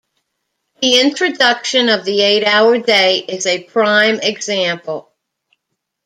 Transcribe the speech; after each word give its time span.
The 0.81 0.99
introduction 0.99 1.87
of 1.89 2.05
the 2.05 2.21
eight-hour 2.21 2.79
day 2.79 3.19
is 3.19 3.45
a 3.45 3.61
prime 3.63 4.19
example. 4.19 5.11